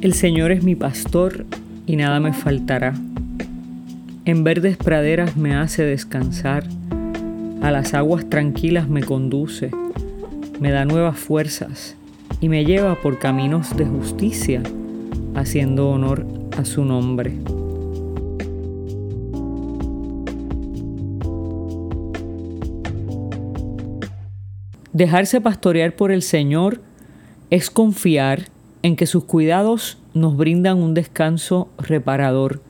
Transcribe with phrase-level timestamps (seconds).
[0.00, 1.44] El Señor es mi pastor
[1.86, 2.94] y nada me faltará.
[4.24, 6.64] En verdes praderas me hace descansar,
[7.60, 9.70] a las aguas tranquilas me conduce,
[10.58, 11.96] me da nuevas fuerzas
[12.40, 14.62] y me lleva por caminos de justicia,
[15.34, 16.26] haciendo honor
[16.56, 17.34] a su nombre.
[24.92, 26.80] Dejarse pastorear por el Señor
[27.50, 28.48] es confiar
[28.82, 32.60] en que sus cuidados nos brindan un descanso reparador,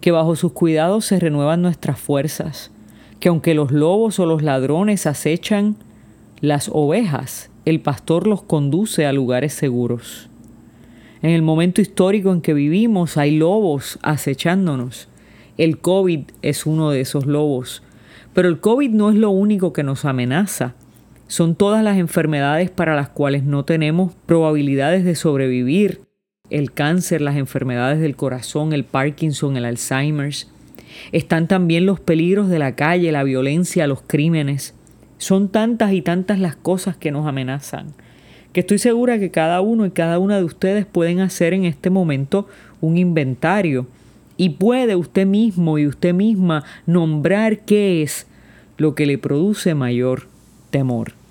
[0.00, 2.70] que bajo sus cuidados se renuevan nuestras fuerzas,
[3.18, 5.74] que aunque los lobos o los ladrones acechan
[6.40, 10.28] las ovejas, el pastor los conduce a lugares seguros.
[11.22, 15.08] En el momento histórico en que vivimos hay lobos acechándonos.
[15.58, 17.82] El COVID es uno de esos lobos.
[18.32, 20.74] Pero el COVID no es lo único que nos amenaza
[21.32, 26.02] son todas las enfermedades para las cuales no tenemos probabilidades de sobrevivir.
[26.50, 30.50] El cáncer, las enfermedades del corazón, el Parkinson, el Alzheimer's.
[31.10, 34.74] Están también los peligros de la calle, la violencia, los crímenes.
[35.16, 37.94] Son tantas y tantas las cosas que nos amenazan,
[38.52, 41.88] que estoy segura que cada uno y cada una de ustedes pueden hacer en este
[41.88, 42.46] momento
[42.82, 43.86] un inventario
[44.36, 48.26] y puede usted mismo y usted misma nombrar qué es
[48.76, 50.24] lo que le produce mayor
[50.68, 51.21] temor.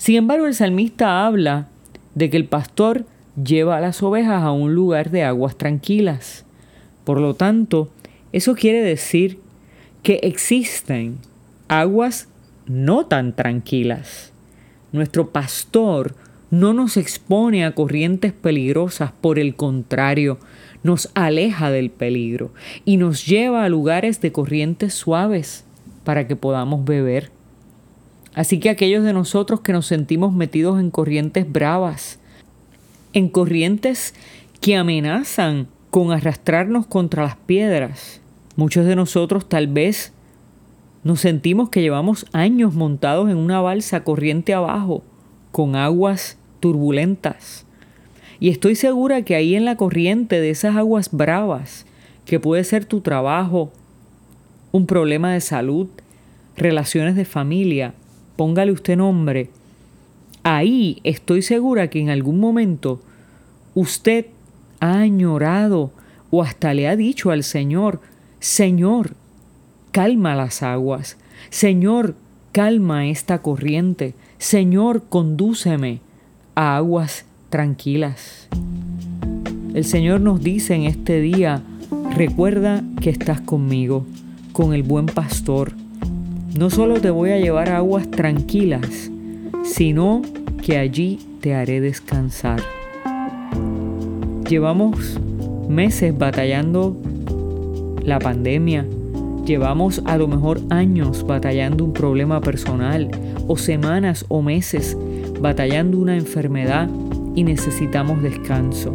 [0.00, 1.68] Sin embargo, el salmista habla
[2.14, 3.04] de que el pastor
[3.36, 6.46] lleva a las ovejas a un lugar de aguas tranquilas.
[7.04, 7.90] Por lo tanto,
[8.32, 9.40] eso quiere decir
[10.02, 11.18] que existen
[11.68, 12.28] aguas
[12.64, 14.32] no tan tranquilas.
[14.90, 16.14] Nuestro pastor
[16.50, 20.38] no nos expone a corrientes peligrosas, por el contrario,
[20.82, 22.54] nos aleja del peligro
[22.86, 25.66] y nos lleva a lugares de corrientes suaves
[26.04, 27.38] para que podamos beber.
[28.34, 32.18] Así que aquellos de nosotros que nos sentimos metidos en corrientes bravas,
[33.12, 34.14] en corrientes
[34.60, 38.20] que amenazan con arrastrarnos contra las piedras,
[38.56, 40.12] muchos de nosotros tal vez
[41.02, 45.02] nos sentimos que llevamos años montados en una balsa corriente abajo,
[45.50, 47.64] con aguas turbulentas.
[48.38, 51.86] Y estoy segura que ahí en la corriente de esas aguas bravas,
[52.26, 53.72] que puede ser tu trabajo,
[54.72, 55.88] un problema de salud,
[56.56, 57.94] relaciones de familia,
[58.40, 59.50] póngale usted nombre,
[60.44, 63.02] ahí estoy segura que en algún momento
[63.74, 64.28] usted
[64.80, 65.90] ha añorado
[66.30, 68.00] o hasta le ha dicho al Señor,
[68.38, 69.12] Señor,
[69.92, 71.18] calma las aguas,
[71.50, 72.14] Señor,
[72.50, 76.00] calma esta corriente, Señor, condúceme
[76.54, 78.48] a aguas tranquilas.
[79.74, 81.62] El Señor nos dice en este día,
[82.16, 84.06] recuerda que estás conmigo,
[84.54, 85.74] con el buen pastor,
[86.56, 89.10] no solo te voy a llevar a aguas tranquilas,
[89.64, 90.22] sino
[90.62, 92.60] que allí te haré descansar.
[94.48, 95.18] Llevamos
[95.68, 96.96] meses batallando
[98.04, 98.84] la pandemia,
[99.46, 103.08] llevamos a lo mejor años batallando un problema personal
[103.46, 104.96] o semanas o meses
[105.40, 106.88] batallando una enfermedad
[107.34, 108.92] y necesitamos descanso.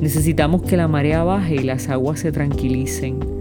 [0.00, 3.33] Necesitamos que la marea baje y las aguas se tranquilicen.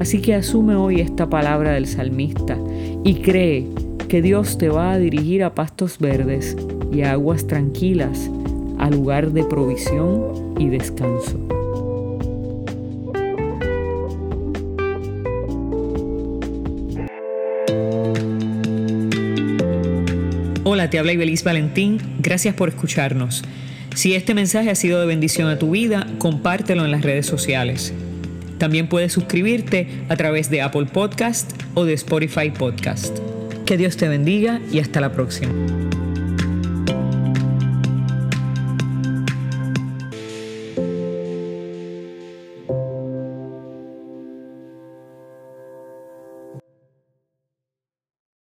[0.00, 2.58] Así que asume hoy esta palabra del salmista
[3.04, 3.66] y cree
[4.08, 6.56] que Dios te va a dirigir a pastos verdes
[6.92, 8.30] y a aguas tranquilas,
[8.78, 11.38] a lugar de provisión y descanso.
[20.64, 21.98] Hola, te habla Ibeliz Valentín.
[22.20, 23.42] Gracias por escucharnos.
[23.94, 27.94] Si este mensaje ha sido de bendición a tu vida, compártelo en las redes sociales.
[28.64, 33.18] También puedes suscribirte a través de Apple Podcast o de Spotify Podcast.
[33.66, 35.52] Que Dios te bendiga y hasta la próxima.